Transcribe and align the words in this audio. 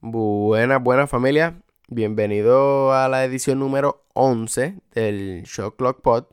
Buenas, 0.00 0.80
buenas 0.80 1.10
familia. 1.10 1.60
Bienvenido 1.88 2.92
a 2.92 3.08
la 3.08 3.24
edición 3.24 3.58
número 3.58 4.06
11 4.14 4.78
del 4.94 5.42
Shot 5.42 5.74
Clock 5.74 6.02
Pod. 6.02 6.26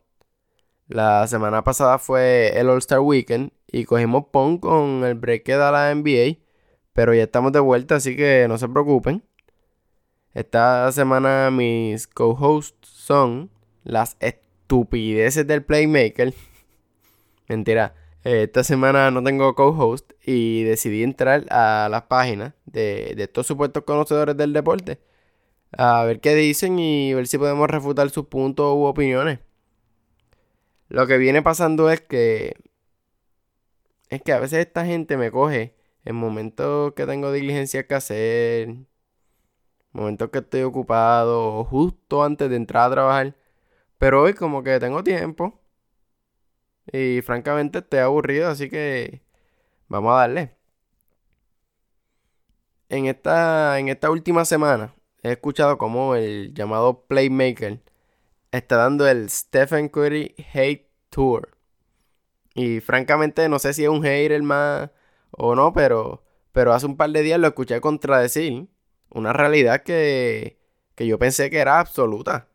La 0.87 1.25
semana 1.25 1.63
pasada 1.63 1.97
fue 1.97 2.59
el 2.59 2.69
All 2.69 2.77
Star 2.77 2.99
Weekend 2.99 3.53
y 3.65 3.85
cogimos 3.85 4.25
PON 4.31 4.59
con 4.59 5.03
el 5.03 5.15
break 5.15 5.41
que 5.41 5.55
da 5.55 5.71
la 5.71 5.95
NBA. 5.95 6.37
Pero 6.93 7.15
ya 7.15 7.23
estamos 7.23 7.53
de 7.53 7.59
vuelta, 7.59 7.95
así 7.95 8.15
que 8.15 8.45
no 8.47 8.59
se 8.59 8.69
preocupen. 8.69 9.23
Esta 10.35 10.91
semana 10.91 11.49
mis 11.49 12.05
co-hosts 12.05 12.87
son 12.87 13.49
las 13.83 14.15
estupideces 14.19 15.47
del 15.47 15.63
Playmaker. 15.63 16.35
Mentira. 17.49 17.95
Esta 18.25 18.63
semana 18.63 19.11
no 19.11 19.23
tengo 19.23 19.53
co-host 19.55 20.11
y 20.25 20.63
decidí 20.63 21.03
entrar 21.03 21.45
a 21.49 21.87
las 21.89 22.03
páginas 22.03 22.53
de, 22.65 23.13
de 23.15 23.23
estos 23.23 23.47
supuestos 23.47 23.83
conocedores 23.83 24.35
del 24.35 24.51
deporte 24.51 24.99
a 25.77 26.03
ver 26.05 26.19
qué 26.21 26.35
dicen 26.35 26.79
y 26.79 27.13
ver 27.13 27.27
si 27.27 27.37
podemos 27.37 27.69
refutar 27.69 28.09
sus 28.09 28.27
puntos 28.27 28.73
u 28.75 28.85
opiniones. 28.85 29.39
Lo 30.89 31.07
que 31.07 31.17
viene 31.17 31.41
pasando 31.41 31.89
es 31.91 32.01
que 32.01 32.55
es 34.09 34.21
que 34.21 34.33
a 34.33 34.39
veces 34.39 34.59
esta 34.59 34.85
gente 34.85 35.17
me 35.17 35.31
coge 35.31 35.75
en 36.05 36.15
momentos 36.15 36.93
que 36.93 37.05
tengo 37.05 37.31
diligencias 37.31 37.85
que 37.85 37.95
hacer, 37.95 38.75
momentos 39.91 40.29
que 40.29 40.39
estoy 40.39 40.61
ocupado, 40.63 41.63
justo 41.65 42.23
antes 42.23 42.49
de 42.49 42.55
entrar 42.55 42.87
a 42.91 42.93
trabajar. 42.93 43.35
Pero 43.97 44.23
hoy 44.23 44.33
como 44.33 44.63
que 44.63 44.79
tengo 44.79 45.03
tiempo 45.03 45.61
y 46.91 47.21
francamente 47.21 47.79
estoy 47.79 47.99
aburrido, 47.99 48.49
así 48.49 48.69
que 48.69 49.21
vamos 49.87 50.13
a 50.13 50.19
darle. 50.21 50.55
En 52.89 53.07
esta, 53.07 53.79
en 53.79 53.89
esta 53.89 54.09
última 54.11 54.45
semana 54.45 54.93
he 55.23 55.31
escuchado 55.31 55.77
como 55.77 56.15
el 56.15 56.53
llamado 56.53 57.05
Playmaker 57.07 57.81
está 58.51 58.77
dando 58.77 59.07
el 59.07 59.29
Stephen 59.29 59.89
Curry 59.89 60.35
Hate 60.53 60.89
Tour. 61.09 61.57
Y 62.53 62.79
francamente 62.79 63.49
no 63.49 63.59
sé 63.59 63.73
si 63.73 63.83
es 63.83 63.89
un 63.89 64.03
hater 64.03 64.41
más 64.43 64.91
o 65.31 65.55
no, 65.55 65.73
pero, 65.73 66.23
pero 66.51 66.73
hace 66.73 66.85
un 66.85 66.97
par 66.97 67.09
de 67.09 67.21
días 67.21 67.39
lo 67.39 67.47
escuché 67.47 67.81
contradecir 67.81 68.67
una 69.09 69.33
realidad 69.33 69.83
que, 69.83 70.59
que 70.95 71.07
yo 71.07 71.19
pensé 71.19 71.49
que 71.49 71.59
era 71.59 71.79
absoluta. 71.79 72.47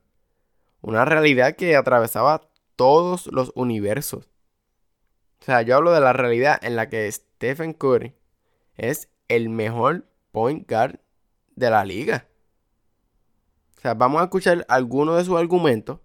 Una 0.81 1.05
realidad 1.05 1.56
que 1.56 1.77
atravesaba 1.77 2.50
todos 2.81 3.27
los 3.27 3.53
universos. 3.56 4.31
O 5.42 5.45
sea, 5.45 5.61
yo 5.61 5.77
hablo 5.77 5.92
de 5.92 6.00
la 6.00 6.14
realidad 6.14 6.59
en 6.62 6.77
la 6.77 6.89
que 6.89 7.12
Stephen 7.12 7.75
Curry 7.75 8.14
es 8.78 9.11
el 9.28 9.50
mejor 9.50 10.06
point 10.33 10.67
guard 10.67 10.98
de 11.56 11.69
la 11.69 11.84
liga. 11.84 12.27
O 13.77 13.81
sea, 13.83 13.92
vamos 13.92 14.23
a 14.23 14.25
escuchar 14.25 14.64
algunos 14.67 15.19
de 15.19 15.27
sus 15.27 15.36
argumentos 15.36 15.98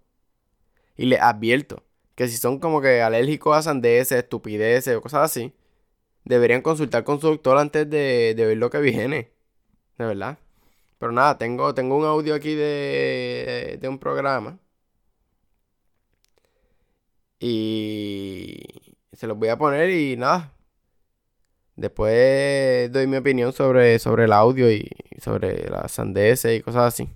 y 0.98 1.06
les 1.06 1.18
advierto 1.18 1.82
que 2.14 2.28
si 2.28 2.36
son 2.36 2.58
como 2.58 2.82
que 2.82 3.00
alérgicos 3.00 3.56
a 3.56 3.62
sandeces, 3.62 4.18
estupideces 4.18 4.96
o 4.96 5.00
cosas 5.00 5.22
así, 5.22 5.54
deberían 6.24 6.60
consultar 6.60 7.04
con 7.04 7.22
su 7.22 7.28
doctor 7.28 7.56
antes 7.56 7.88
de, 7.88 8.34
de 8.36 8.44
ver 8.44 8.58
lo 8.58 8.68
que 8.68 8.80
viene. 8.80 9.32
De 9.96 10.04
verdad. 10.04 10.36
Pero 10.98 11.10
nada, 11.10 11.38
tengo, 11.38 11.72
tengo 11.74 11.96
un 11.96 12.04
audio 12.04 12.34
aquí 12.34 12.54
de, 12.54 13.78
de 13.80 13.88
un 13.88 13.98
programa 13.98 14.58
y 17.38 18.62
se 19.12 19.26
los 19.26 19.36
voy 19.36 19.48
a 19.48 19.58
poner 19.58 19.90
y 19.90 20.16
nada. 20.16 20.52
Después 21.74 22.90
doy 22.90 23.06
mi 23.06 23.18
opinión 23.18 23.52
sobre, 23.52 23.98
sobre 23.98 24.24
el 24.24 24.32
audio 24.32 24.70
y 24.72 24.88
sobre 25.22 25.68
las 25.68 25.92
sandeces 25.92 26.58
y 26.58 26.62
cosas 26.62 26.94
así. 26.94 27.08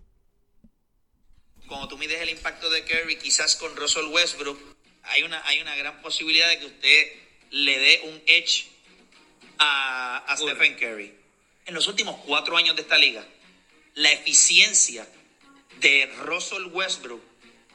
Cuando 1.66 1.88
tú 1.88 1.96
mides 1.96 2.20
el 2.20 2.30
impacto 2.30 2.68
de 2.68 2.84
Curry, 2.84 3.16
quizás 3.16 3.56
con 3.56 3.74
Russell 3.76 4.06
Westbrook, 4.12 4.58
hay 5.04 5.22
una, 5.22 5.44
hay 5.46 5.60
una 5.60 5.74
gran 5.76 6.02
posibilidad 6.02 6.48
de 6.48 6.58
que 6.58 6.66
usted 6.66 7.06
le 7.52 7.78
dé 7.78 8.00
un 8.04 8.22
edge 8.26 8.68
a, 9.58 10.18
a 10.18 10.36
Stephen 10.36 10.74
Curry. 10.74 11.14
En 11.64 11.74
los 11.74 11.86
últimos 11.88 12.16
cuatro 12.26 12.56
años 12.56 12.76
de 12.76 12.82
esta 12.82 12.98
liga, 12.98 13.24
la 13.94 14.12
eficiencia 14.12 15.06
de 15.80 16.06
Russell 16.24 16.66
Westbrook 16.72 17.22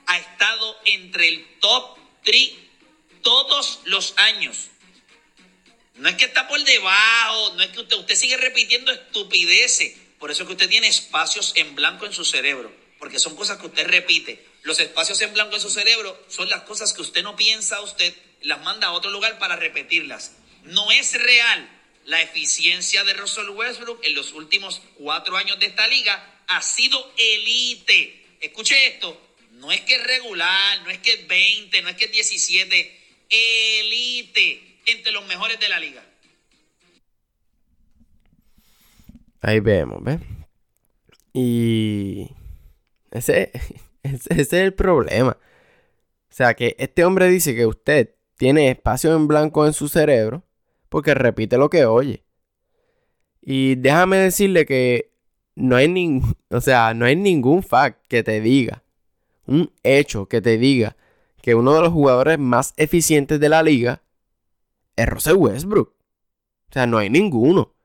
ha 0.06 0.20
estado 0.20 0.76
entre 0.86 1.30
el 1.30 1.46
top 1.60 2.05
Todos 3.22 3.80
los 3.86 4.14
años. 4.18 4.70
No 5.96 6.10
es 6.10 6.16
que 6.16 6.26
está 6.26 6.48
por 6.48 6.62
debajo, 6.64 7.54
no 7.56 7.64
es 7.64 7.70
que 7.70 7.80
usted, 7.80 7.98
usted 7.98 8.16
sigue 8.16 8.38
repitiendo 8.38 8.92
estupideces. 8.92 9.98
Por 10.20 10.32
eso 10.32 10.44
es 10.44 10.48
que 10.48 10.54
usted 10.54 10.70
tiene 10.70 10.88
espacios 10.88 11.54
en 11.56 11.76
blanco 11.76 12.06
en 12.06 12.14
su 12.14 12.26
cerebro, 12.26 12.72
porque 13.00 13.20
son 13.20 13.36
cosas 13.36 13.58
que 13.58 13.68
usted 13.68 13.88
repite. 13.88 14.46
Los 14.64 14.80
espacios 14.80 15.22
en 15.22 15.34
blanco 15.34 15.56
en 15.56 15.62
su 15.62 15.70
cerebro 15.70 16.22
son 16.28 16.50
las 16.50 16.64
cosas 16.64 16.94
que 16.94 17.02
usted 17.02 17.24
no 17.24 17.36
piensa, 17.36 17.82
usted 17.82 18.14
las 18.42 18.62
manda 18.62 18.88
a 18.88 18.92
otro 18.92 19.12
lugar 19.12 19.40
para 19.40 19.56
repetirlas. 19.56 20.34
No 20.64 20.92
es 20.92 21.14
real. 21.14 21.70
La 22.06 22.22
eficiencia 22.22 23.04
de 23.04 23.14
Russell 23.14 23.50
Westbrook 23.50 24.04
en 24.04 24.14
los 24.14 24.34
últimos 24.34 24.82
cuatro 24.96 25.38
años 25.38 25.60
de 25.60 25.66
esta 25.68 25.88
liga 25.88 26.44
ha 26.48 26.62
sido 26.62 27.14
elite. 27.18 28.38
Escuche 28.42 28.88
esto, 28.88 29.20
no 29.56 29.72
es 29.72 29.82
que 29.82 29.96
es 29.96 30.04
regular, 30.04 30.84
no 30.84 30.90
es 30.90 31.00
que 31.00 31.14
es 31.14 31.28
20, 31.28 31.82
no 31.82 31.90
es 31.90 31.96
que 31.96 32.06
es 32.06 32.12
17. 32.12 33.00
Elite 33.30 34.80
entre 34.86 35.12
los 35.12 35.26
mejores 35.28 35.60
de 35.60 35.70
la 35.70 35.80
liga. 35.80 36.04
Ahí 39.42 39.60
vemos, 39.60 40.04
¿ves? 40.04 40.20
Y 41.34 42.30
ese, 43.12 43.52
es 44.04 44.54
el 44.54 44.74
problema. 44.74 45.38
O 46.30 46.34
sea, 46.34 46.54
que 46.54 46.76
este 46.80 47.06
hombre 47.06 47.30
dice 47.30 47.56
que 47.56 47.66
usted 47.66 48.14
tiene 48.38 48.70
espacio 48.70 49.16
en 49.16 49.28
blanco 49.28 49.66
en 49.66 49.74
su 49.74 49.88
cerebro 49.88 50.44
porque 50.90 51.14
repite 51.14 51.58
lo 51.58 51.70
que 51.70 51.86
oye. 51.86 52.24
Y 53.42 53.76
déjame 53.76 54.18
decirle 54.18 54.66
que 54.66 55.12
no 55.56 55.76
hay 55.76 55.88
ningún, 55.88 56.36
o 56.50 56.62
sea, 56.62 56.94
no 56.94 57.06
hay 57.06 57.16
ningún 57.16 57.64
fact 57.64 58.06
que 58.08 58.22
te 58.22 58.42
diga 58.42 58.85
un 59.48 59.72
hecho 59.84 60.28
que 60.28 60.42
te 60.42 60.58
diga 60.58 60.96
que 61.42 61.56
uno 61.56 61.74
de 61.74 61.82
los 61.82 61.94
jugadores 61.94 62.40
más 62.40 62.74
eficientes 62.78 63.40
de 63.40 63.50
la 63.50 63.62
liga 63.64 64.02
es 64.96 65.08
Russell 65.08 65.36
Westbrook. 65.36 65.90
O 66.70 66.74
sea, 66.74 66.88
no 66.88 66.98
hay 66.98 67.10
ninguno. 67.10 67.76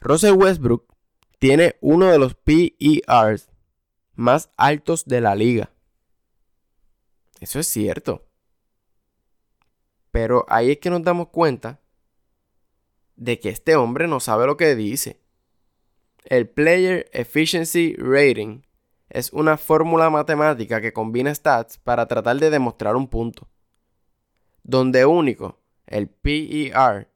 Russell 0.00 0.32
Westbrook 0.32 0.92
tiene 1.38 1.76
uno 1.80 2.06
de 2.06 2.18
los 2.18 2.34
PERs 2.34 3.48
más 4.14 4.50
altos 4.56 5.04
de 5.04 5.20
la 5.20 5.34
liga. 5.34 5.72
Eso 7.40 7.58
es 7.58 7.66
cierto. 7.66 8.26
Pero 10.10 10.44
ahí 10.48 10.72
es 10.72 10.78
que 10.78 10.90
nos 10.90 11.02
damos 11.02 11.28
cuenta 11.28 11.80
de 13.16 13.38
que 13.40 13.48
este 13.48 13.76
hombre 13.76 14.08
no 14.08 14.20
sabe 14.20 14.46
lo 14.46 14.56
que 14.56 14.74
dice. 14.74 15.20
El 16.24 16.48
Player 16.48 17.08
Efficiency 17.12 17.94
Rating 17.96 18.62
es 19.12 19.30
una 19.34 19.58
fórmula 19.58 20.08
matemática 20.08 20.80
que 20.80 20.94
combina 20.94 21.34
stats 21.34 21.76
para 21.76 22.06
tratar 22.08 22.38
de 22.38 22.48
demostrar 22.48 22.96
un 22.96 23.08
punto. 23.08 23.46
Donde 24.62 25.04
único, 25.04 25.60
el 25.86 26.08
PER, 26.08 27.10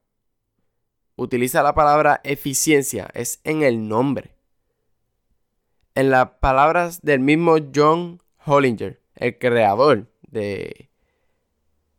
utiliza 1.17 1.63
la 1.63 1.75
palabra 1.75 2.21
eficiencia, 2.23 3.09
es 3.15 3.41
en 3.45 3.63
el 3.63 3.89
nombre. 3.89 4.37
En 5.95 6.11
las 6.11 6.33
palabras 6.33 7.01
del 7.01 7.21
mismo 7.21 7.57
John 7.75 8.23
Hollinger, 8.45 9.01
el 9.15 9.39
creador 9.39 10.13
de, 10.21 10.91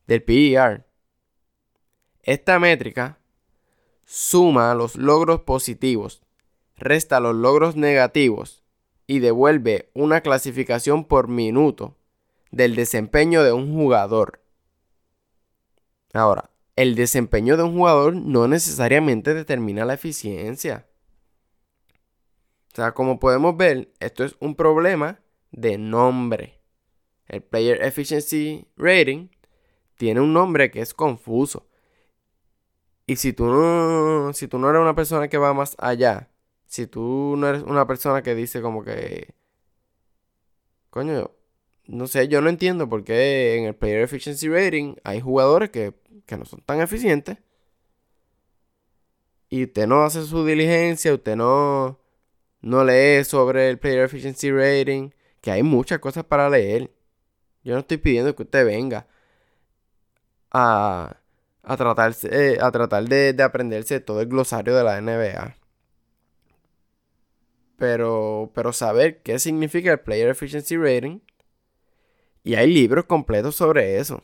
del 0.05 0.21
PER, 0.21 0.85
esta 2.21 2.59
métrica 2.59 3.17
suma 4.05 4.75
los 4.75 4.95
logros 4.95 5.41
positivos, 5.41 6.21
resta 6.75 7.19
los 7.19 7.35
logros 7.35 7.75
negativos 7.75 8.66
y 9.07 9.19
devuelve 9.19 9.89
una 9.93 10.21
clasificación 10.21 11.05
por 11.05 11.29
minuto 11.29 11.95
del 12.51 12.75
desempeño 12.75 13.43
de 13.43 13.53
un 13.53 13.73
jugador. 13.73 14.43
Ahora, 16.13 16.51
el 16.75 16.95
desempeño 16.95 17.57
de 17.57 17.63
un 17.63 17.75
jugador 17.75 18.15
no 18.15 18.47
necesariamente 18.47 19.33
determina 19.33 19.85
la 19.85 19.93
eficiencia. 19.93 20.87
O 22.73 22.75
sea, 22.75 22.93
como 22.93 23.19
podemos 23.19 23.57
ver, 23.57 23.91
esto 23.99 24.23
es 24.23 24.35
un 24.39 24.55
problema 24.55 25.19
de 25.51 25.77
nombre. 25.77 26.61
El 27.27 27.41
Player 27.41 27.81
Efficiency 27.81 28.67
Rating 28.75 29.29
tiene 29.95 30.21
un 30.21 30.33
nombre 30.33 30.69
que 30.69 30.81
es 30.81 30.93
confuso. 30.93 31.67
Y 33.07 33.15
si 33.15 33.33
tú 33.33 33.45
no, 33.45 34.33
si 34.33 34.47
tú 34.47 34.59
no 34.59 34.69
eres 34.69 34.81
una 34.81 34.95
persona 34.95 35.29
que 35.29 35.37
va 35.37 35.53
más 35.53 35.75
allá 35.79 36.29
si 36.67 36.87
tú 36.87 37.35
no 37.37 37.47
eres 37.47 37.63
una 37.63 37.87
persona 37.87 38.21
que 38.23 38.35
dice 38.35 38.61
como 38.61 38.83
que... 38.83 39.33
Coño, 40.89 41.31
no 41.85 42.07
sé, 42.07 42.27
yo 42.27 42.41
no 42.41 42.49
entiendo 42.49 42.89
por 42.89 43.03
qué 43.03 43.55
en 43.57 43.65
el 43.65 43.75
Player 43.75 44.01
Efficiency 44.01 44.49
Rating 44.49 44.95
hay 45.03 45.21
jugadores 45.21 45.69
que, 45.69 45.93
que 46.25 46.37
no 46.37 46.45
son 46.45 46.61
tan 46.61 46.81
eficientes. 46.81 47.37
y 49.49 49.63
usted 49.65 49.87
no 49.87 50.03
hace 50.03 50.23
su 50.25 50.45
diligencia, 50.45 51.13
usted 51.13 51.35
no, 51.35 51.99
no 52.61 52.83
lee 52.83 53.23
sobre 53.23 53.69
el 53.69 53.79
Player 53.79 54.01
Efficiency 54.05 54.51
Rating, 54.51 55.11
que 55.41 55.51
hay 55.51 55.63
muchas 55.63 55.99
cosas 55.99 56.25
para 56.25 56.49
leer. 56.49 56.91
Yo 57.63 57.73
no 57.73 57.79
estoy 57.81 57.97
pidiendo 57.97 58.35
que 58.35 58.43
usted 58.43 58.65
venga 58.65 59.07
a, 60.51 61.17
a, 61.63 61.77
tratarse, 61.77 62.27
eh, 62.31 62.57
a 62.61 62.71
tratar 62.71 63.05
de, 63.07 63.33
de 63.33 63.43
aprenderse 63.43 63.99
todo 63.99 64.21
el 64.21 64.27
glosario 64.27 64.75
de 64.75 64.83
la 64.83 65.01
NBA. 65.01 65.55
Pero, 67.77 68.51
pero 68.53 68.73
saber 68.73 69.21
qué 69.21 69.39
significa 69.39 69.91
el 69.91 69.99
Player 70.01 70.29
Efficiency 70.29 70.77
Rating. 70.77 71.19
Y 72.43 72.55
hay 72.55 72.71
libros 72.73 73.05
completos 73.05 73.55
sobre 73.55 73.97
eso. 73.97 74.23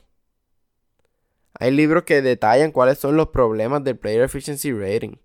Hay 1.59 1.71
libros 1.71 2.03
que 2.03 2.21
detallan 2.21 2.71
cuáles 2.71 2.97
son 2.99 3.15
los 3.15 3.29
problemas 3.29 3.83
del 3.83 3.97
Player 3.97 4.23
Efficiency 4.23 4.71
Rating. 4.73 5.17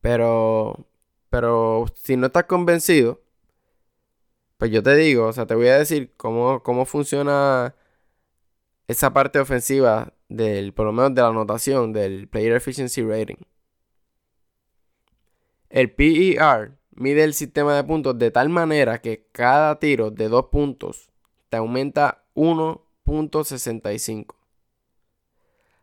Pero, 0.00 0.86
pero 1.30 1.86
si 2.02 2.16
no 2.16 2.26
estás 2.26 2.44
convencido, 2.44 3.20
pues 4.58 4.70
yo 4.70 4.82
te 4.82 4.94
digo, 4.96 5.26
o 5.26 5.32
sea, 5.32 5.46
te 5.46 5.54
voy 5.54 5.68
a 5.68 5.78
decir 5.78 6.12
cómo, 6.16 6.62
cómo 6.62 6.84
funciona 6.86 7.74
esa 8.88 9.12
parte 9.12 9.38
ofensiva 9.38 10.14
del, 10.28 10.72
por 10.74 10.86
lo 10.86 10.92
menos 10.92 11.14
de 11.14 11.22
la 11.22 11.28
anotación 11.28 11.92
del 11.92 12.28
Player 12.28 12.54
Efficiency 12.54 13.02
Rating. 13.02 13.36
El 15.70 15.90
PER 15.92 16.76
mide 16.90 17.22
el 17.22 17.32
sistema 17.32 17.76
de 17.76 17.84
puntos 17.84 18.18
de 18.18 18.32
tal 18.32 18.48
manera 18.48 19.00
que 19.00 19.28
cada 19.30 19.78
tiro 19.78 20.10
de 20.10 20.28
dos 20.28 20.46
puntos 20.46 21.12
te 21.48 21.58
aumenta 21.58 22.24
1.65, 22.34 24.34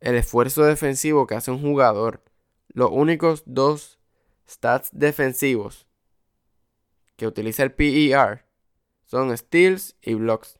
el 0.00 0.16
esfuerzo 0.16 0.64
defensivo 0.64 1.26
que 1.26 1.34
hace 1.34 1.50
un 1.50 1.60
jugador. 1.60 2.22
Los 2.68 2.90
únicos 2.90 3.42
dos 3.46 3.98
stats 4.48 4.90
defensivos 4.92 5.86
que 7.16 7.26
utiliza 7.26 7.62
el 7.62 7.72
PER 7.72 8.44
son 9.04 9.36
steals 9.36 9.96
y 10.02 10.14
blocks. 10.14 10.58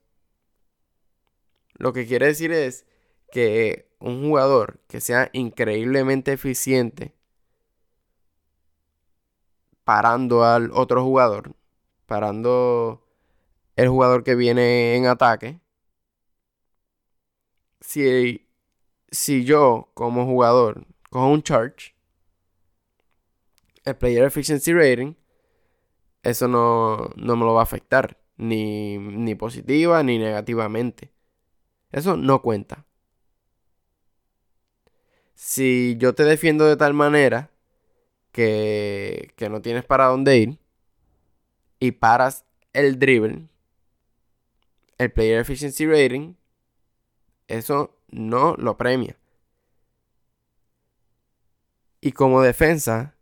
Lo 1.75 1.93
que 1.93 2.06
quiere 2.06 2.26
decir 2.26 2.53
es 2.53 2.87
que 3.32 3.88
un 3.99 4.23
jugador 4.23 4.81
que 4.88 5.00
sea 5.00 5.31
increíblemente 5.32 6.32
eficiente 6.32 7.15
parando 9.85 10.44
al 10.44 10.71
otro 10.73 11.03
jugador, 11.03 11.55
parando 12.06 13.03
el 13.76 13.88
jugador 13.88 14.25
que 14.25 14.35
viene 14.35 14.97
en 14.97 15.06
ataque, 15.06 15.61
si, 17.81 18.47
si 19.11 19.44
yo 19.44 19.91
como 19.94 20.26
jugador 20.26 20.87
cojo 21.11 21.29
un 21.29 21.43
charge, 21.43 21.94
el 23.85 23.97
player 23.97 24.25
efficiency 24.25 24.73
rating, 24.73 25.15
eso 26.23 26.49
no, 26.49 27.11
no 27.17 27.37
me 27.37 27.44
lo 27.44 27.55
va 27.55 27.61
a 27.61 27.65
afectar, 27.65 28.19
ni, 28.37 28.99
ni 28.99 29.35
positiva 29.35 30.03
ni 30.03 30.19
negativamente. 30.19 31.13
Eso 31.94 32.17
no 32.17 32.43
cuenta. 32.43 32.85
Si 35.35 35.96
yo 35.99 36.14
te 36.14 36.25
defiendo 36.25 36.67
de 36.67 36.76
tal 36.76 36.93
manera 36.93 37.50
que, 38.32 39.32
que 39.37 39.49
no 39.49 39.62
tienes 39.62 39.85
para 39.85 40.06
dónde 40.06 40.37
ir 40.38 40.58
y 41.79 41.93
paras 41.93 42.45
el 42.73 42.99
dribble, 42.99 43.49
el 44.99 45.12
player 45.12 45.40
efficiency 45.40 45.87
rating 45.87 46.35
eso 47.47 47.97
no 48.11 48.54
lo 48.57 48.76
premia. 48.76 49.16
Y 52.00 52.12
como 52.12 52.42
defensa, 52.42 53.14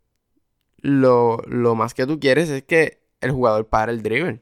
lo, 0.77 1.41
más 1.75 1.93
que 1.93 2.05
tú 2.05 2.19
quieres 2.19 2.49
es 2.49 2.63
que 2.63 3.01
el 3.21 3.31
jugador 3.31 3.67
pare 3.67 3.91
el 3.91 4.03
dribble. 4.03 4.41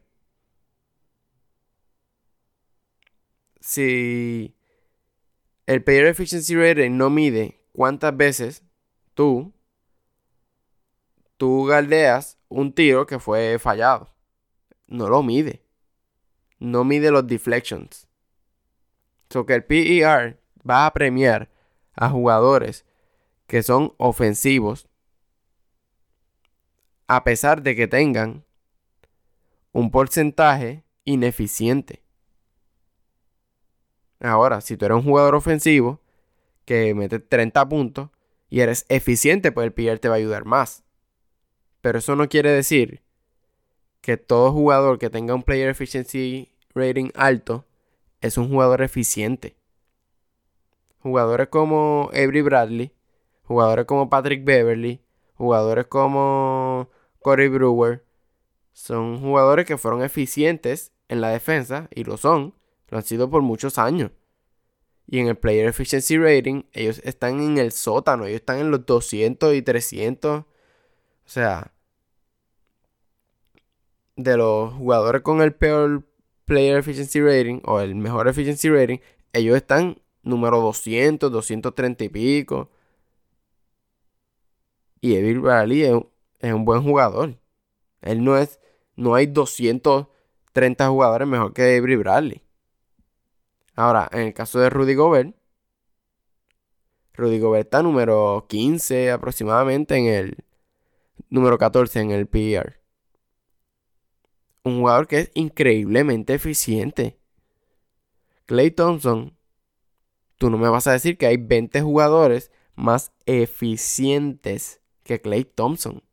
Si 3.62 4.54
el 5.66 5.84
player 5.84 6.08
efficiency 6.08 6.56
rating 6.56 6.98
no 6.98 7.10
mide 7.10 7.64
cuántas 7.72 8.16
veces 8.18 8.64
tú 9.14 9.54
tú 11.38 11.66
galdeas 11.66 12.38
un 12.50 12.74
tiro 12.74 13.08
que 13.08 13.20
fue 13.20 13.58
fallado. 13.58 14.14
No 14.88 15.08
lo 15.10 15.24
mide. 15.24 15.64
No 16.60 16.84
mide 16.84 17.10
los 17.10 17.26
deflections. 17.26 18.08
So 19.30 19.46
que 19.46 19.56
el 19.56 19.64
PER 19.64 20.40
va 20.70 20.86
a 20.86 20.94
premiar 20.94 21.50
a 21.96 22.10
jugadores 22.10 22.86
que 23.48 23.64
son 23.64 23.94
ofensivos 23.98 24.88
a 27.08 27.24
pesar 27.24 27.62
de 27.62 27.76
que 27.76 27.88
tengan 27.88 28.46
un 29.72 29.92
porcentaje 29.92 30.84
ineficiente. 31.06 32.04
Ahora, 34.22 34.62
si 34.62 34.78
tú 34.78 34.86
eres 34.86 34.98
un 34.98 35.04
jugador 35.04 35.36
ofensivo 35.36 36.00
que 36.66 36.94
mete 36.94 37.20
30 37.20 37.68
puntos 37.68 38.10
y 38.50 38.60
eres 38.62 38.86
eficiente, 38.90 39.52
pues 39.52 39.66
el 39.66 39.74
PER 39.74 40.00
te 40.00 40.10
va 40.10 40.16
a 40.16 40.18
ayudar 40.18 40.46
más. 40.46 40.84
Pero 41.82 42.00
eso 42.00 42.16
no 42.16 42.30
quiere 42.30 42.52
decir 42.52 43.02
que 44.02 44.18
todo 44.18 44.52
jugador 44.52 45.00
que 45.00 45.10
tenga 45.10 45.34
un 45.34 45.44
player 45.44 45.70
efficiency 45.70 46.52
rating 46.74 47.10
alto 47.16 47.66
es 48.22 48.38
un 48.38 48.50
jugador 48.50 48.82
eficiente. 48.82 49.56
Jugadores 51.00 51.48
como 51.48 52.10
Avery 52.14 52.42
Bradley, 52.42 52.92
jugadores 53.44 53.86
como 53.86 54.10
Patrick 54.10 54.44
Beverly, 54.44 55.02
jugadores 55.34 55.88
como 55.88 56.90
Corey 57.20 57.48
Brewer, 57.48 58.06
son 58.74 59.20
jugadores 59.20 59.66
que 59.66 59.78
fueron 59.78 60.04
eficientes 60.04 60.92
en 61.10 61.22
la 61.22 61.30
defensa 61.30 61.88
y 61.94 62.04
lo 62.04 62.18
son, 62.18 62.54
lo 62.92 62.98
han 62.98 63.04
sido 63.04 63.30
por 63.30 63.42
muchos 63.42 63.80
años. 63.80 64.12
Y 65.08 65.20
en 65.20 65.28
el 65.28 65.38
Player 65.38 65.68
Efficiency 65.68 66.18
Rating, 66.18 66.64
ellos 66.74 67.02
están 67.04 67.42
en 67.42 67.58
el 67.58 67.72
sótano, 67.72 68.26
ellos 68.26 68.42
están 68.42 68.60
en 68.60 68.72
los 68.72 68.86
200 68.86 69.56
y 69.56 69.62
300. 69.62 70.42
O 70.42 70.46
sea, 71.26 71.74
de 74.16 74.38
los 74.38 74.74
jugadores 74.74 75.22
con 75.22 75.42
el 75.42 75.54
peor 75.54 76.04
Player 76.46 76.78
Efficiency 76.78 77.22
Rating 77.22 77.62
o 77.66 77.80
el 77.80 77.96
mejor 77.96 78.28
Efficiency 78.28 78.70
Rating, 78.70 79.00
ellos 79.34 79.56
están 79.56 80.02
número 80.24 80.60
200, 80.62 81.32
230 81.32 82.04
y 82.04 82.10
pico. 82.10 82.70
Y 85.02 85.16
Evil 85.16 85.40
Bradley 85.40 85.84
es, 85.84 86.54
un 86.54 86.66
buen 86.66 86.84
jugador. 86.84 87.36
Él 88.02 88.24
no 88.24 88.38
es. 88.38 88.60
No 88.96 89.16
hay 89.16 89.26
230 89.26 90.90
jugadores 90.90 91.28
mejor 91.28 91.54
que 91.54 91.76
Evil 91.76 91.98
Bradley. 91.98 92.44
Ahora, 93.82 94.08
en 94.12 94.28
el 94.28 94.34
caso 94.36 94.60
de 94.60 94.70
Rudy 94.70 94.94
Gobert, 94.94 95.36
Rudy 97.16 97.40
Gobert 97.40 97.66
está 97.66 97.82
número 97.82 98.46
15 98.48 99.10
aproximadamente 99.10 99.96
en 99.96 100.06
el. 100.06 100.46
Número 101.32 101.58
14 101.58 102.00
en 102.00 102.12
el 102.12 102.28
PR. 102.28 102.80
Un 104.64 104.82
jugador 104.82 105.08
que 105.08 105.20
es 105.22 105.32
increíblemente 105.34 106.36
eficiente. 106.36 107.18
Clay 108.46 108.70
Thompson. 108.70 109.36
Tú 110.38 110.52
no 110.52 110.60
me 110.60 110.70
vas 110.70 110.86
a 110.86 110.92
decir 110.92 111.18
que 111.18 111.26
hay 111.26 111.38
20 111.38 111.82
jugadores 111.82 112.52
más 112.76 113.12
eficientes 113.26 114.80
que 115.02 115.20
Clay 115.20 115.44
Thompson. 115.44 116.04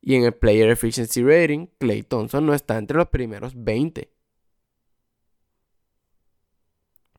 Y 0.00 0.16
en 0.16 0.24
el 0.24 0.34
Player 0.34 0.68
Efficiency 0.68 1.22
Rating, 1.22 1.68
Clay 1.78 2.02
Thompson 2.02 2.44
no 2.44 2.54
está 2.54 2.76
entre 2.76 2.96
los 2.96 3.06
primeros 3.06 3.52
20 3.54 4.10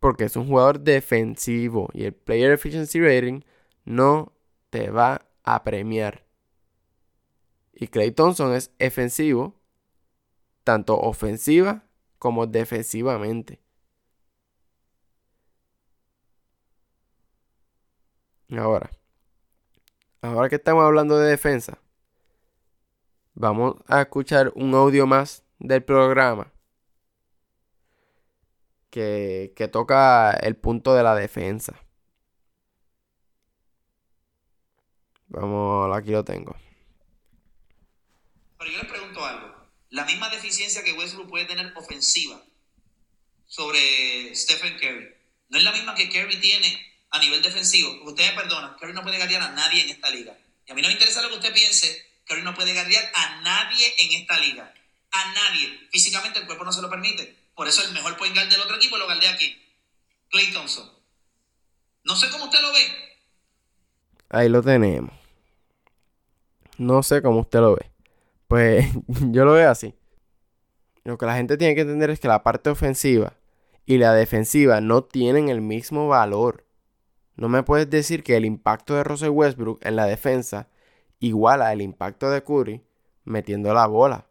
porque 0.02 0.26
es 0.26 0.36
un 0.36 0.48
jugador 0.48 0.80
defensivo 0.82 1.90
y 1.94 2.06
el 2.06 2.14
Player 2.14 2.52
Efficiency 2.52 3.00
Rating 3.00 3.42
no 3.86 4.34
te 4.72 4.90
va 4.90 5.28
a 5.44 5.64
premiar. 5.64 6.26
Y 7.72 7.88
Clay 7.88 8.12
Thompson 8.12 8.54
es 8.56 8.72
defensivo, 8.80 9.56
tanto 10.64 10.98
ofensiva 11.00 11.84
como 12.18 12.48
defensivamente. 12.48 13.62
Ahora, 18.58 18.90
ahora 20.22 20.50
que 20.50 20.56
estamos 20.56 20.84
hablando 20.84 21.20
de 21.20 21.30
defensa, 21.30 21.78
vamos 23.36 23.76
a 23.88 24.02
escuchar 24.02 24.52
un 24.56 24.74
audio 24.74 25.06
más 25.06 25.44
del 25.60 25.84
programa 25.84 26.52
que, 28.92 29.70
toca 29.72 30.32
el 30.32 30.56
punto 30.56 30.94
de 30.94 31.04
la 31.04 31.16
defensa. 31.16 31.74
Vamos, 35.28 35.98
aquí 35.98 36.12
lo 36.12 36.26
tengo. 36.26 36.56
Pero 38.60 38.72
yo 38.72 38.78
les 38.78 38.92
pregunto 38.92 39.26
algo. 39.26 39.56
La 39.90 40.06
misma 40.06 40.30
deficiencia 40.30 40.84
que 40.84 40.94
Westbrook 40.94 41.30
puede 41.30 41.46
tener 41.46 41.74
ofensiva 41.76 42.42
sobre 43.48 44.36
Stephen 44.36 44.78
Curry, 44.78 45.14
¿no 45.50 45.58
es 45.58 45.64
la 45.64 45.72
misma 45.72 45.96
que 45.96 46.10
Curry 46.10 46.40
tiene 46.40 46.86
a 47.10 47.20
nivel 47.20 47.42
defensivo? 47.42 48.04
Ustedes 48.04 48.32
me 48.32 48.42
perdonan, 48.42 48.76
Curry 48.76 48.94
no 48.94 49.04
puede 49.04 49.18
ganar 49.18 49.42
a 49.42 49.52
nadie 49.52 49.84
en 49.84 49.90
esta 49.90 50.10
liga. 50.10 50.38
Y 50.66 50.72
a 50.72 50.76
mí 50.76 50.82
no 50.82 50.90
me 50.90 50.94
interesa 50.94 51.22
lo 51.22 51.30
que 51.30 51.36
usted 51.36 51.54
piense, 51.54 52.06
Curry 52.26 52.44
no 52.44 52.54
puede 52.54 52.74
ganar 52.74 53.12
a 53.14 53.42
nadie 53.42 53.94
en 54.00 54.22
esta 54.22 54.38
liga. 54.40 54.74
A 55.12 55.34
nadie. 55.34 55.88
Físicamente 55.92 56.40
el 56.40 56.46
cuerpo 56.46 56.64
no 56.64 56.72
se 56.72 56.82
lo 56.82 56.90
permite. 56.90 57.41
Por 57.56 57.68
eso 57.68 57.84
el 57.84 57.94
mejor 57.94 58.18
point 58.18 58.34
guard 58.34 58.50
del 58.50 58.62
otro 58.62 58.76
equipo 58.76 58.98
lo 58.98 59.06
guardé 59.06 59.28
aquí. 59.28 59.56
Clay 60.30 60.52
Thompson. 60.52 60.90
No 62.04 62.16
sé 62.16 62.30
cómo 62.30 62.46
usted 62.46 62.62
lo 62.62 62.72
ve. 62.72 62.80
Ahí 64.30 64.50
lo 64.50 64.62
tenemos. 64.62 65.14
No 66.78 67.04
sé 67.04 67.22
cómo 67.22 67.42
usted 67.42 67.60
lo 67.60 67.76
ve. 67.76 67.92
Pues 68.48 68.86
yo 69.32 69.46
lo 69.46 69.54
veo 69.54 69.70
así. 69.70 69.94
Lo 71.04 71.18
que 71.18 71.26
la 71.26 71.36
gente 71.36 71.58
tiene 71.58 71.76
que 71.76 71.82
entender 71.82 72.10
es 72.10 72.20
que 72.20 72.28
la 72.28 72.44
parte 72.44 72.70
ofensiva 72.70 73.38
y 73.86 73.98
la 73.98 74.14
defensiva 74.14 74.82
no 74.82 75.04
tienen 75.04 75.50
el 75.50 75.62
mismo 75.62 76.08
valor. 76.08 76.66
No 77.36 77.50
me 77.50 77.64
puedes 77.64 77.90
decir 77.90 78.24
que 78.24 78.38
el 78.38 78.46
impacto 78.46 78.96
de 78.96 79.04
Russell 79.04 79.30
Westbrook 79.30 79.86
en 79.86 79.96
la 79.96 80.06
defensa 80.06 80.70
iguala 81.20 81.74
el 81.74 81.82
impacto 81.82 82.30
de 82.30 82.44
Curry 82.44 82.84
metiendo 83.26 83.74
la 83.74 83.88
bola. 83.88 84.28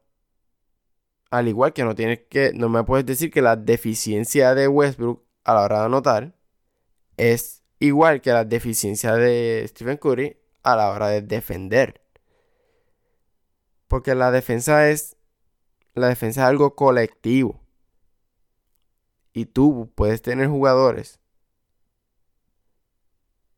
Al 1.30 1.48
igual 1.48 1.72
que 1.72 1.84
no 1.84 1.94
tienes 1.94 2.20
que, 2.28 2.52
no 2.54 2.68
me 2.68 2.84
puedes 2.84 3.06
decir 3.06 3.30
que 3.30 3.42
la 3.42 3.56
deficiencia 3.56 4.54
de 4.54 4.68
Westbrook 4.68 5.24
a 5.44 5.54
la 5.54 5.62
hora 5.62 5.78
de 5.80 5.84
anotar 5.86 6.34
es 7.16 7.62
igual 7.78 8.20
que 8.20 8.32
la 8.32 8.44
deficiencia 8.44 9.14
de 9.14 9.64
Stephen 9.68 9.96
Curry 9.96 10.36
a 10.62 10.76
la 10.76 10.90
hora 10.90 11.08
de 11.08 11.22
defender. 11.22 12.02
Porque 13.88 14.14
la 14.14 14.30
defensa 14.30 14.88
es 14.88 15.16
la 15.94 16.08
defensa 16.08 16.42
es 16.42 16.46
algo 16.46 16.74
colectivo. 16.74 17.60
Y 19.32 19.46
tú 19.46 19.92
puedes 19.94 20.22
tener 20.22 20.48
jugadores 20.48 21.20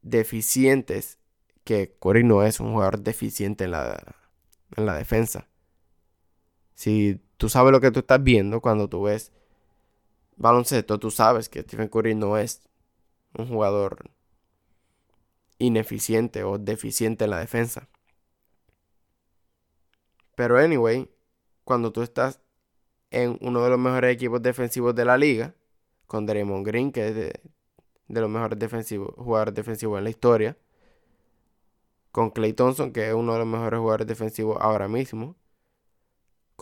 deficientes 0.02 1.18
que 1.64 1.96
Curry 2.00 2.24
no 2.24 2.42
es 2.42 2.60
un 2.60 2.72
jugador 2.72 3.00
deficiente 3.00 3.64
en 3.64 3.70
la, 3.72 4.16
en 4.76 4.86
la 4.86 4.96
defensa. 4.96 5.48
Si 6.74 7.20
tú 7.42 7.48
sabes 7.48 7.72
lo 7.72 7.80
que 7.80 7.90
tú 7.90 7.98
estás 7.98 8.22
viendo 8.22 8.60
cuando 8.60 8.88
tú 8.88 9.02
ves 9.02 9.32
baloncesto, 10.36 11.00
tú 11.00 11.10
sabes 11.10 11.48
que 11.48 11.62
Stephen 11.62 11.88
Curry 11.88 12.14
no 12.14 12.38
es 12.38 12.62
un 13.36 13.48
jugador 13.48 14.12
ineficiente 15.58 16.44
o 16.44 16.58
deficiente 16.58 17.24
en 17.24 17.30
la 17.30 17.40
defensa. 17.40 17.88
Pero 20.36 20.56
anyway, 20.56 21.10
cuando 21.64 21.90
tú 21.90 22.02
estás 22.02 22.38
en 23.10 23.36
uno 23.40 23.64
de 23.64 23.70
los 23.70 23.78
mejores 23.80 24.14
equipos 24.14 24.40
defensivos 24.40 24.94
de 24.94 25.04
la 25.04 25.18
liga, 25.18 25.52
con 26.06 26.26
Draymond 26.26 26.64
Green, 26.64 26.92
que 26.92 27.08
es 27.08 27.14
de, 27.16 27.40
los 28.06 28.30
mejores 28.30 28.56
defensivos, 28.56 29.16
jugadores 29.16 29.52
defensivos 29.52 29.98
en 29.98 30.04
la 30.04 30.10
historia, 30.10 30.56
con 32.12 32.30
Clay 32.30 32.52
Thompson, 32.52 32.92
que 32.92 33.08
es 33.08 33.14
uno 33.14 33.32
de 33.32 33.40
los 33.40 33.48
mejores 33.48 33.80
jugadores 33.80 34.06
defensivos 34.06 34.58
ahora 34.60 34.86
mismo, 34.86 35.34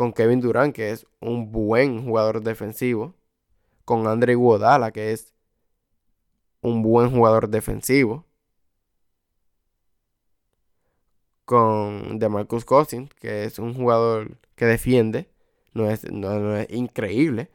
con 0.00 0.14
Kevin 0.14 0.40
Durant, 0.40 0.74
que 0.74 0.92
es 0.92 1.06
un 1.20 1.52
buen 1.52 2.06
jugador 2.06 2.42
defensivo, 2.42 3.14
con 3.84 4.06
Andre 4.06 4.32
Iguodala, 4.32 4.92
que 4.92 5.12
es 5.12 5.34
un 6.62 6.80
buen 6.80 7.10
jugador 7.10 7.50
defensivo, 7.50 8.24
con 11.44 12.18
DeMarcus 12.18 12.64
Cousins, 12.64 13.12
que 13.12 13.44
es 13.44 13.58
un 13.58 13.74
jugador 13.74 14.38
que 14.54 14.64
defiende, 14.64 15.28
no 15.74 15.90
es, 15.90 16.10
no, 16.10 16.56
es 16.56 16.70
increíble, 16.70 17.50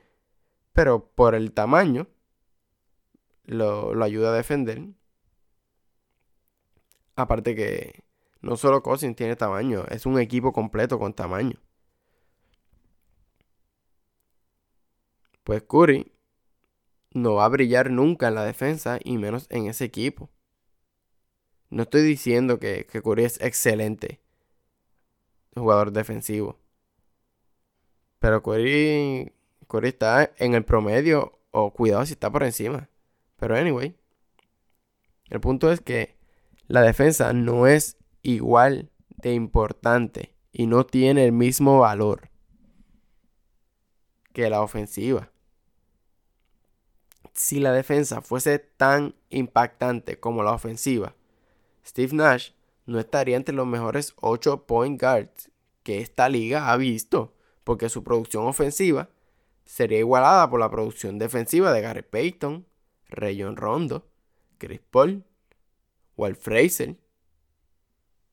pero 0.72 1.08
por 1.16 1.34
el 1.34 1.52
tamaño 1.52 2.06
lo, 3.46 3.96
lo, 3.96 4.06
ayuda 4.06 4.30
a 4.30 4.38
defender. 4.38 4.84
Aparte 7.16 7.56
que 7.56 8.04
no 8.42 8.56
solo 8.56 8.84
Cousins 8.84 9.16
tiene 9.16 9.36
tamaño, 9.36 9.86
es 9.90 10.06
un 10.06 10.20
equipo 10.20 10.54
completo 10.54 11.00
con 11.00 11.16
tamaño. 11.16 11.65
Pues 15.46 15.62
Curry 15.62 16.12
no 17.12 17.36
va 17.36 17.46
a 17.46 17.50
brillar 17.50 17.92
nunca 17.92 18.28
en 18.28 18.36
la 18.36 18.44
defensa 18.44 19.00
y 19.04 19.18
menos 19.20 19.46
en 19.52 19.68
ese 19.68 19.86
equipo. 19.86 20.32
No 21.70 21.84
estoy 21.84 22.02
diciendo 22.02 22.60
que, 22.60 22.88
Curry 22.88 23.26
es 23.26 23.40
excelente 23.40 24.20
jugador 25.56 25.92
defensivo. 25.92 26.58
Pero 28.18 28.42
Curry, 28.42 29.34
Curry 29.68 29.90
está 29.90 30.34
en 30.38 30.56
el 30.56 30.66
promedio 30.66 31.40
o 31.52 31.72
cuidado 31.72 32.06
si 32.08 32.14
está 32.14 32.32
por 32.32 32.44
encima. 32.44 32.90
Pero 33.38 33.56
anyway, 33.56 33.96
el 35.30 35.40
punto 35.42 35.72
es 35.72 35.80
que 35.80 36.18
la 36.68 36.82
defensa 36.82 37.34
no 37.34 37.68
es 37.68 37.98
igual 38.24 38.90
de 39.10 39.36
importante 39.36 40.36
y 40.52 40.66
no 40.66 40.88
tiene 40.88 41.24
el 41.26 41.34
mismo 41.34 41.80
valor 41.80 42.32
que 44.34 44.50
la 44.50 44.62
ofensiva 44.62 45.32
si 47.36 47.60
la 47.60 47.72
defensa 47.72 48.22
fuese 48.22 48.60
tan 48.60 49.14
impactante 49.30 50.20
como 50.20 50.42
la 50.42 50.54
ofensiva, 50.54 51.16
Steve 51.86 52.16
Nash 52.16 52.52
no 52.86 53.00
estaría 53.00 53.36
entre 53.36 53.54
los 53.54 53.68
mejores 53.68 54.14
8 54.22 54.66
point 54.66 55.00
guards 55.00 55.52
que 55.84 56.02
esta 56.02 56.30
liga 56.30 56.72
ha 56.72 56.78
visto, 56.78 57.36
porque 57.64 57.90
su 57.90 58.04
producción 58.04 58.48
ofensiva 58.48 59.10
sería 59.66 60.00
igualada 60.00 60.50
por 60.50 60.60
la 60.60 60.72
producción 60.72 61.20
defensiva 61.20 61.72
de 61.74 61.82
Gary 61.82 62.02
Payton, 62.04 62.66
Rayon 63.10 63.56
Rondo, 63.56 64.08
Chris 64.58 64.82
Paul, 64.90 65.24
Walt 66.16 66.40
Fraser 66.40 66.96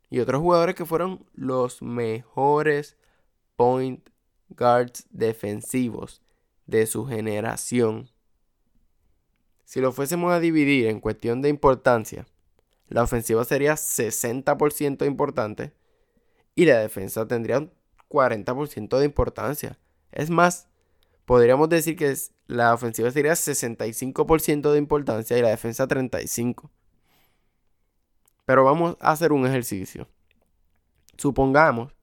y 0.08 0.20
otros 0.20 0.40
jugadores 0.40 0.74
que 0.74 0.84
fueron 0.84 1.26
los 1.34 1.82
mejores 1.82 2.96
point 3.56 4.08
guards 4.50 5.06
defensivos 5.10 6.22
de 6.66 6.86
su 6.86 7.06
generación. 7.06 8.11
Si 9.72 9.80
lo 9.80 9.90
fuésemos 9.90 10.30
a 10.30 10.38
dividir 10.38 10.88
en 10.88 11.00
cuestión 11.00 11.40
de 11.40 11.48
importancia, 11.48 12.26
la 12.88 13.02
ofensiva 13.04 13.42
sería 13.42 13.72
60% 13.72 15.06
importante 15.06 15.72
y 16.54 16.66
la 16.66 16.78
defensa 16.80 17.26
tendría 17.26 17.56
un 17.56 17.72
40% 18.10 18.98
de 18.98 19.06
importancia. 19.06 19.78
Es 20.10 20.28
más, 20.28 20.68
podríamos 21.24 21.70
decir 21.70 21.96
que 21.96 22.14
la 22.48 22.74
ofensiva 22.74 23.10
sería 23.12 23.32
65% 23.32 24.72
de 24.72 24.76
importancia 24.76 25.38
y 25.38 25.40
la 25.40 25.48
defensa 25.48 25.88
35%. 25.88 26.68
Pero 28.44 28.64
vamos 28.64 28.98
a 29.00 29.12
hacer 29.12 29.32
un 29.32 29.46
ejercicio. 29.46 30.06
Supongamos, 31.16 31.94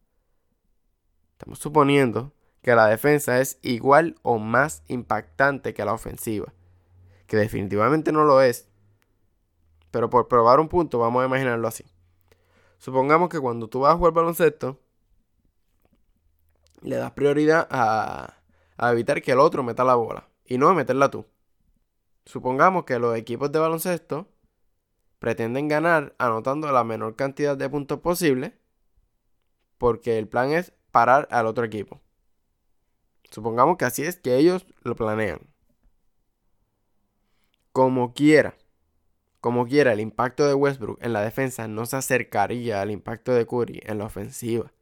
estamos 1.34 1.60
suponiendo 1.60 2.34
que 2.64 2.74
la 2.74 2.88
defensa 2.88 3.40
es 3.40 3.60
igual 3.62 4.16
o 4.24 4.40
más 4.40 4.82
impactante 4.88 5.76
que 5.76 5.86
la 5.86 5.94
ofensiva. 5.94 6.52
Que 7.30 7.38
definitivamente 7.38 8.12
no 8.12 8.26
lo 8.26 8.42
es. 8.42 8.68
Pero 9.92 10.10
por 10.10 10.28
probar 10.28 10.60
un 10.60 10.68
punto, 10.68 11.00
vamos 11.00 11.24
a 11.24 11.28
imaginarlo 11.28 11.68
así. 11.68 11.86
Supongamos 12.80 13.30
que 13.30 13.40
cuando 13.40 13.70
tú 13.70 13.82
vas 13.82 13.94
a 13.94 13.98
jugar 13.98 14.14
baloncesto, 14.14 14.80
le 16.82 16.96
das 16.96 17.12
prioridad 17.12 17.68
a, 17.70 18.36
evitar 18.92 19.22
que 19.22 19.32
el 19.32 19.40
otro 19.40 19.64
meta 19.64 19.84
la 19.84 19.96
bola 19.96 20.28
y 20.46 20.58
no 20.58 20.70
a 20.70 20.74
meterla 20.74 21.10
tú. 21.10 21.26
Supongamos 22.26 22.86
que 22.86 23.00
los 23.00 23.18
equipos 23.18 23.52
de 23.52 23.60
baloncesto 23.60 24.28
pretenden 25.20 25.68
ganar 25.68 26.16
anotando 26.18 26.72
la 26.72 26.84
menor 26.84 27.16
cantidad 27.16 27.58
de 27.58 27.70
puntos 27.70 28.00
posible 28.00 28.58
porque 29.78 30.18
el 30.18 30.28
plan 30.28 30.52
es 30.52 30.74
parar 30.92 31.28
al 31.32 31.46
otro 31.46 31.66
equipo. 31.66 32.02
Supongamos 33.30 33.78
que 33.78 33.86
así 33.86 34.04
es 34.04 34.18
que 34.18 34.38
ellos 34.38 34.66
lo 34.82 34.96
planean. 34.96 35.42
Como 37.72 38.14
quiera, 38.14 38.56
como 39.42 39.66
quiera, 39.66 39.94
el 39.94 40.02
impacto 40.02 40.46
de 40.48 40.54
Westbrook 40.54 41.00
en 41.02 41.14
la 41.14 41.22
defensa 41.22 41.68
no 41.68 41.86
se 41.86 41.96
acercaría 41.96 42.82
al 42.82 42.92
impacto 42.92 43.32
de 43.34 43.46
Curry 43.46 43.82
en 43.86 44.00
la 44.00 44.06
ofensiva. 44.06 44.74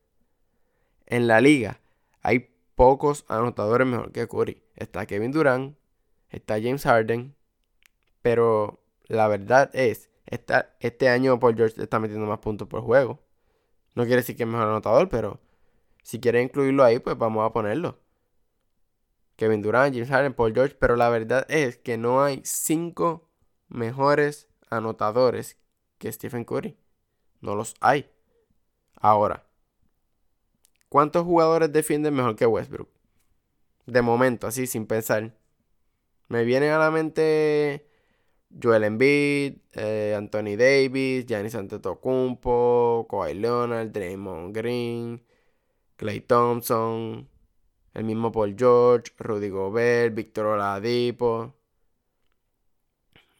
En 1.05 1.27
la 1.27 1.41
liga 1.41 1.79
hay 2.21 2.49
pocos 2.75 3.25
anotadores 3.27 3.87
mejor 3.87 4.11
que 4.11 4.27
Curry. 4.27 4.63
Está 4.75 5.05
Kevin 5.05 5.31
Durant, 5.31 5.77
está 6.29 6.55
James 6.55 6.83
Harden, 6.83 7.35
pero 8.21 8.79
la 9.05 9.27
verdad 9.27 9.69
es, 9.73 10.09
este 10.25 11.09
año 11.09 11.39
Paul 11.39 11.55
George 11.55 11.81
está 11.81 11.99
metiendo 11.99 12.25
más 12.25 12.39
puntos 12.39 12.67
por 12.67 12.81
juego. 12.81 13.19
No 13.95 14.03
quiere 14.03 14.17
decir 14.17 14.35
que 14.35 14.43
es 14.43 14.49
mejor 14.49 14.67
anotador, 14.67 15.07
pero 15.09 15.39
si 16.03 16.19
quiere 16.19 16.41
incluirlo 16.41 16.83
ahí, 16.83 16.99
pues 16.99 17.17
vamos 17.17 17.45
a 17.45 17.53
ponerlo. 17.53 17.99
Kevin 19.37 19.61
Durant, 19.61 19.93
James 19.93 20.09
Harden, 20.09 20.33
Paul 20.33 20.53
George, 20.53 20.75
pero 20.79 20.95
la 20.95 21.09
verdad 21.09 21.45
es 21.49 21.77
que 21.77 21.97
no 21.97 22.23
hay 22.23 22.41
cinco 22.43 23.29
mejores 23.69 24.49
anotadores 24.69 25.57
que 25.99 26.11
Stephen 26.11 26.43
Curry. 26.43 26.75
No 27.39 27.55
los 27.55 27.75
hay. 27.79 28.09
Ahora, 28.95 29.47
¿cuántos 30.89 31.23
jugadores 31.23 31.71
defienden 31.71 32.15
mejor 32.15 32.35
que 32.35 32.47
Westbrook? 32.47 32.89
De 33.85 34.01
momento, 34.01 34.47
así 34.47 34.65
sin 34.65 34.87
pensar. 34.87 35.37
Me 36.27 36.43
viene 36.43 36.71
a 36.71 36.79
la 36.79 36.89
mente 36.89 37.87
Joel 38.61 38.85
Embiid, 38.85 39.59
eh, 39.73 40.15
Anthony 40.17 40.57
Davis, 40.57 41.27
Giannis 41.27 41.53
Antetokounmpo, 41.53 43.07
Kawhi 43.07 43.35
Leonard, 43.35 43.91
Draymond 43.91 44.55
Green, 44.55 45.23
Clay 45.95 46.21
Thompson, 46.21 47.29
el 47.97 48.03
mismo 48.03 48.31
Paul 48.31 48.55
George, 48.57 49.11
Rudy 49.17 49.49
Gobert, 49.49 50.13
Víctor 50.13 50.45
Oladipo. 50.45 51.55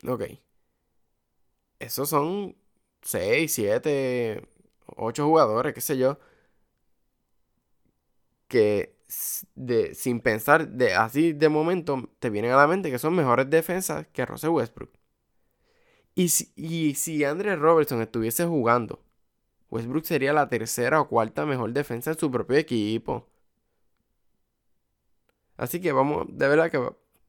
Ok. 0.07 0.23
Esos 1.79 2.09
son 2.09 2.55
6, 3.03 3.53
7, 3.53 4.47
8 4.87 5.25
jugadores, 5.27 5.73
qué 5.75 5.81
sé 5.81 5.97
yo. 5.99 6.17
Que 8.47 8.95
de, 9.55 9.93
sin 9.93 10.21
pensar, 10.21 10.69
de, 10.69 10.93
así 10.95 11.33
de 11.33 11.49
momento, 11.49 12.09
te 12.19 12.29
vienen 12.31 12.51
a 12.51 12.57
la 12.57 12.67
mente 12.67 12.89
que 12.89 12.97
son 12.99 13.15
mejores 13.15 13.49
defensas 13.51 14.07
que 14.07 14.25
Russell 14.25 14.49
Westbrook. 14.49 14.91
Y 16.15 16.29
si, 16.29 16.51
y 16.55 16.95
si 16.95 17.23
Andre 17.23 17.55
Robertson 17.55 18.01
estuviese 18.01 18.45
jugando, 18.47 19.03
Westbrook 19.69 20.05
sería 20.05 20.33
la 20.33 20.49
tercera 20.49 20.99
o 21.01 21.07
cuarta 21.09 21.45
mejor 21.45 21.73
defensa 21.73 22.11
de 22.11 22.19
su 22.19 22.31
propio 22.31 22.57
equipo. 22.57 23.29
Así 25.57 25.81
que 25.81 25.91
vamos, 25.91 26.27
de 26.29 26.47
verdad 26.47 26.71
que 26.71 26.79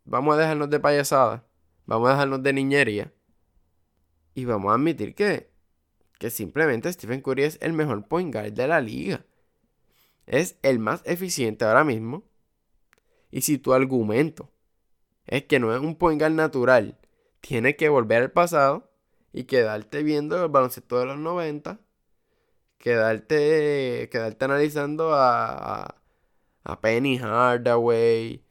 vamos 0.04 0.34
a 0.34 0.38
dejarnos 0.38 0.70
de 0.70 0.78
payasada. 0.78 1.46
Vamos 1.86 2.10
a 2.10 2.12
dejarnos 2.12 2.42
de 2.42 2.52
niñería. 2.52 3.12
Y 4.34 4.44
vamos 4.44 4.70
a 4.70 4.74
admitir 4.74 5.14
que, 5.14 5.50
que 6.18 6.30
simplemente 6.30 6.92
Stephen 6.92 7.22
Curry 7.22 7.44
es 7.44 7.58
el 7.62 7.72
mejor 7.72 8.06
point 8.06 8.32
guard 8.32 8.52
de 8.52 8.68
la 8.68 8.80
liga. 8.80 9.24
Es 10.26 10.58
el 10.62 10.78
más 10.78 11.02
eficiente 11.06 11.64
ahora 11.64 11.84
mismo. 11.84 12.24
Y 13.30 13.40
si 13.40 13.58
tu 13.58 13.72
argumento 13.72 14.50
es 15.26 15.44
que 15.44 15.58
no 15.58 15.74
es 15.74 15.80
un 15.80 15.96
point 15.96 16.20
guard 16.20 16.32
natural, 16.32 16.98
tienes 17.40 17.76
que 17.76 17.88
volver 17.88 18.22
al 18.22 18.30
pasado 18.32 18.90
y 19.32 19.44
quedarte 19.44 20.02
viendo 20.02 20.42
el 20.42 20.50
baloncesto 20.50 20.98
de 20.98 21.06
los 21.06 21.18
90, 21.18 21.80
quedarte, 22.78 24.08
quedarte 24.10 24.44
analizando 24.44 25.14
a 25.14 25.97
Penny 26.76 27.18
Hardaway, 27.18 28.42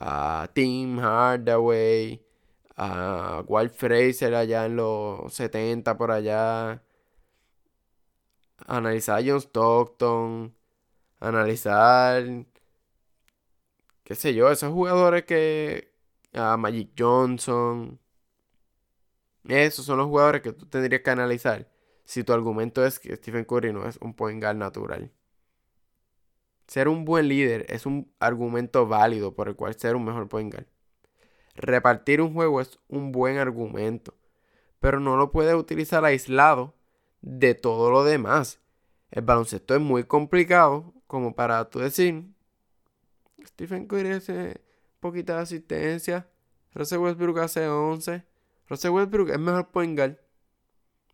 a 0.00 0.48
Tim 0.54 0.98
Hardaway, 0.98 2.22
a 2.76 3.42
Walt 3.46 3.74
Fraser 3.74 4.34
allá 4.34 4.66
en 4.66 4.76
los 4.76 5.32
70 5.34 5.96
por 5.96 6.10
allá, 6.10 6.82
analizar 8.66 9.20
a 9.20 9.22
John 9.26 9.40
Stockton, 9.40 10.54
analizar, 11.20 12.24
qué 14.04 14.14
sé 14.14 14.34
yo, 14.34 14.50
esos 14.50 14.72
jugadores 14.72 15.24
que, 15.24 15.92
a 16.32 16.56
Magic 16.56 16.90
Johnson, 16.98 17.98
esos 19.48 19.84
son 19.84 19.98
los 19.98 20.06
jugadores 20.06 20.42
que 20.42 20.52
tú 20.52 20.66
tendrías 20.66 21.02
que 21.02 21.10
analizar 21.10 21.68
si 22.04 22.24
tu 22.24 22.32
argumento 22.32 22.84
es 22.84 22.98
que 22.98 23.16
Stephen 23.16 23.44
Curry 23.44 23.72
no 23.72 23.86
es 23.86 23.96
un 23.98 24.14
point 24.14 24.42
guard 24.42 24.56
natural. 24.56 25.10
Ser 26.66 26.88
un 26.88 27.04
buen 27.04 27.28
líder 27.28 27.66
es 27.68 27.86
un 27.86 28.10
argumento 28.18 28.86
válido 28.86 29.34
por 29.34 29.48
el 29.48 29.56
cual 29.56 29.74
ser 29.74 29.96
un 29.96 30.04
mejor 30.04 30.28
point 30.28 30.52
guard. 30.52 30.66
Repartir 31.56 32.20
un 32.20 32.32
juego 32.32 32.60
es 32.60 32.78
un 32.88 33.12
buen 33.12 33.38
argumento, 33.38 34.14
pero 34.80 34.98
no 34.98 35.16
lo 35.16 35.30
puedes 35.30 35.54
utilizar 35.54 36.04
aislado 36.04 36.74
de 37.20 37.54
todo 37.54 37.90
lo 37.90 38.04
demás. 38.04 38.60
El 39.10 39.22
baloncesto 39.22 39.74
es 39.74 39.80
muy 39.80 40.04
complicado 40.04 40.92
como 41.06 41.34
para 41.34 41.70
tú 41.70 41.78
decir, 41.78 42.24
Stephen 43.46 43.86
Curry 43.86 44.12
hace 44.12 44.60
poquita 45.00 45.38
asistencia, 45.38 46.26
Russell 46.72 46.98
Westbrook 46.98 47.38
hace 47.38 47.68
11, 47.68 48.24
Russell 48.68 48.90
Westbrook 48.90 49.30
es 49.30 49.38
mejor 49.38 49.70
point 49.70 49.96
guard. 49.96 50.18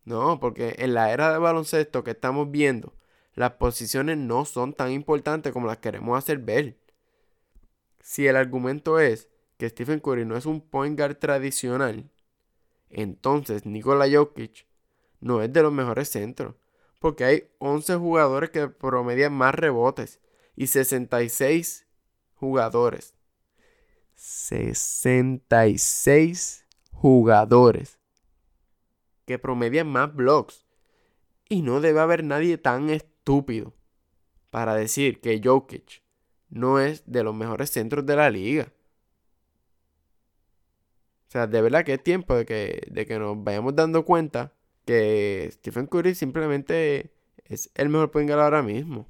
No, 0.05 0.39
porque 0.39 0.75
en 0.79 0.95
la 0.95 1.13
era 1.13 1.31
de 1.31 1.37
baloncesto 1.37 2.03
que 2.03 2.11
estamos 2.11 2.49
viendo, 2.49 2.95
las 3.33 3.53
posiciones 3.53 4.17
no 4.17 4.45
son 4.45 4.73
tan 4.73 4.91
importantes 4.91 5.53
como 5.53 5.67
las 5.67 5.77
queremos 5.77 6.17
hacer 6.17 6.39
ver. 6.39 6.77
Si 8.01 8.27
el 8.27 8.35
argumento 8.35 8.99
es 8.99 9.29
que 9.57 9.69
Stephen 9.69 9.99
Curry 9.99 10.25
no 10.25 10.35
es 10.35 10.45
un 10.45 10.61
point 10.61 10.97
guard 10.97 11.17
tradicional, 11.17 12.09
entonces 12.89 13.65
Nikola 13.65 14.07
Jokic 14.11 14.65
no 15.19 15.41
es 15.41 15.53
de 15.53 15.61
los 15.61 15.71
mejores 15.71 16.09
centros, 16.09 16.55
porque 16.99 17.23
hay 17.23 17.47
11 17.59 17.95
jugadores 17.95 18.49
que 18.49 18.67
promedian 18.67 19.33
más 19.33 19.55
rebotes 19.55 20.19
y 20.55 20.67
66 20.67 21.87
jugadores. 22.35 23.13
66 24.15 26.65
jugadores 26.91 27.97
que 29.25 29.39
promedian 29.39 29.87
más 29.87 30.13
blocks. 30.13 30.65
Y 31.49 31.63
no 31.63 31.81
debe 31.81 31.99
haber 31.99 32.23
nadie 32.23 32.57
tan 32.57 32.89
estúpido 33.31 33.73
para 34.49 34.75
decir 34.75 35.21
que 35.21 35.39
Jokic 35.41 36.03
no 36.49 36.79
es 36.79 37.03
de 37.05 37.23
los 37.23 37.33
mejores 37.33 37.69
centros 37.69 38.05
de 38.05 38.15
la 38.17 38.29
liga. 38.29 38.73
O 41.27 41.31
sea, 41.31 41.47
de 41.47 41.61
verdad 41.61 41.85
que 41.85 41.93
es 41.93 42.03
tiempo 42.03 42.35
de 42.35 42.45
que, 42.45 42.87
de 42.91 43.05
que 43.05 43.17
nos 43.17 43.41
vayamos 43.41 43.73
dando 43.73 44.03
cuenta 44.03 44.53
que 44.85 45.49
Stephen 45.53 45.87
Curry 45.87 46.13
simplemente 46.13 47.13
es 47.45 47.71
el 47.75 47.87
mejor 47.87 48.11
point 48.11 48.29
ahora 48.31 48.61
mismo. 48.61 49.07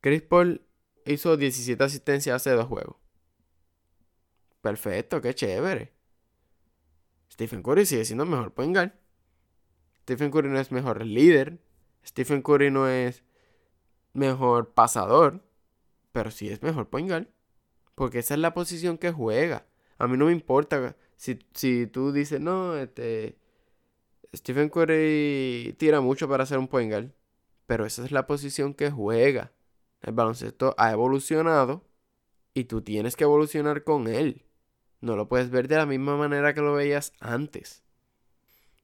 Chris 0.00 0.22
Paul 0.22 0.62
hizo 1.04 1.36
17 1.36 1.82
asistencias 1.82 2.36
hace 2.36 2.50
dos 2.50 2.66
juegos. 2.66 2.96
Perfecto, 4.60 5.20
qué 5.20 5.34
chévere. 5.34 5.92
Stephen 7.32 7.64
Curry 7.64 7.86
sigue 7.86 8.04
siendo 8.04 8.24
mejor 8.24 8.52
point 8.52 8.76
Stephen 10.02 10.30
Curry 10.30 10.48
no 10.48 10.60
es 10.60 10.70
mejor 10.70 11.04
líder. 11.04 11.58
Stephen 12.04 12.42
Curry 12.42 12.70
no 12.70 12.88
es 12.88 13.24
mejor 14.12 14.72
pasador. 14.74 15.42
Pero 16.12 16.30
sí 16.30 16.48
es 16.48 16.62
mejor 16.62 16.88
point 16.88 17.28
Porque 17.94 18.18
esa 18.18 18.34
es 18.34 18.40
la 18.40 18.54
posición 18.54 18.98
que 18.98 19.12
juega. 19.12 19.66
A 19.98 20.06
mí 20.08 20.16
no 20.16 20.26
me 20.26 20.32
importa 20.32 20.96
si, 21.16 21.86
tú 21.86 22.12
dices, 22.12 22.40
no, 22.40 22.76
este. 22.76 23.38
Stephen 24.34 24.70
Curry 24.70 25.76
tira 25.78 26.00
mucho 26.00 26.28
para 26.28 26.46
ser 26.46 26.58
un 26.58 26.66
point. 26.66 27.12
Pero 27.66 27.86
esa 27.86 28.04
es 28.04 28.10
la 28.10 28.26
posición 28.26 28.74
que 28.74 28.90
juega. 28.90 29.52
El 30.00 30.14
baloncesto 30.14 30.74
ha 30.78 30.90
evolucionado. 30.90 31.84
y 32.54 32.64
tú 32.64 32.82
tienes 32.82 33.16
que 33.16 33.24
evolucionar 33.24 33.84
con 33.84 34.08
él. 34.08 34.44
No 35.00 35.16
lo 35.16 35.28
puedes 35.28 35.50
ver 35.50 35.68
de 35.68 35.76
la 35.76 35.86
misma 35.86 36.16
manera 36.16 36.54
que 36.54 36.60
lo 36.60 36.74
veías 36.74 37.12
antes. 37.20 37.82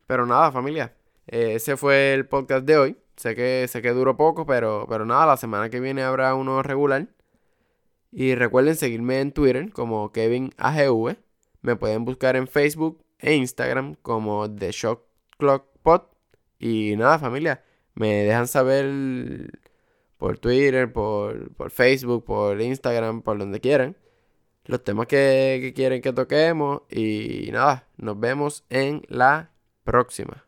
Pero 0.07 0.25
nada, 0.25 0.53
familia. 0.53 0.97
Eh, 1.27 1.55
ese 1.55 1.77
fue 1.77 2.15
el 2.15 2.27
podcast 2.27 2.65
de 2.65 2.79
hoy. 2.79 2.97
Sé 3.19 3.35
que, 3.35 3.67
sé 3.69 3.83
que 3.83 3.91
duró 3.91 4.17
poco, 4.17 4.47
pero, 4.47 4.87
pero 4.89 5.05
nada, 5.05 5.27
la 5.27 5.37
semana 5.37 5.71
que 5.71 5.81
viene 5.81 6.03
habrá 6.03 6.35
uno 6.37 6.63
regular. 6.63 7.09
Y 8.13 8.35
recuerden 8.37 8.77
seguirme 8.77 9.21
en 9.21 9.33
Twitter 9.33 9.73
como 9.73 10.13
Kevin 10.13 10.53
AGV. 10.57 11.17
Me 11.63 11.77
pueden 11.77 12.05
buscar 12.05 12.37
en 12.37 12.47
Facebook 12.47 13.03
e 13.19 13.35
Instagram 13.35 13.97
como 14.03 14.49
The 14.49 14.71
Shock 14.71 15.03
Clock 15.37 15.67
Pod. 15.83 16.03
Y 16.61 16.95
nada, 16.97 17.19
familia, 17.19 17.65
me 17.95 18.25
dejan 18.25 18.47
saber 18.47 19.51
por 20.17 20.39
Twitter, 20.39 20.93
por, 20.93 21.53
por 21.55 21.71
Facebook, 21.71 22.25
por 22.25 22.61
Instagram, 22.61 23.23
por 23.23 23.39
donde 23.39 23.61
quieran. 23.61 23.97
Los 24.65 24.85
temas 24.85 25.07
que, 25.09 25.59
que 25.61 25.73
quieren 25.75 26.03
que 26.03 26.13
toquemos. 26.13 26.83
Y 26.91 27.51
nada, 27.53 27.89
nos 27.97 28.19
vemos 28.21 28.65
en 28.71 29.03
la 29.09 29.51
próxima. 29.85 30.48